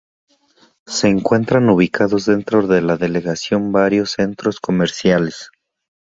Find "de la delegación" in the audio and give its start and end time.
2.65-3.71